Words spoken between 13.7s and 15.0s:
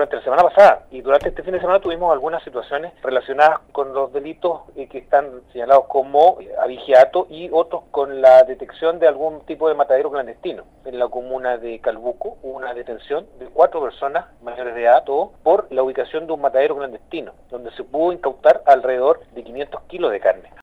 personas mayores de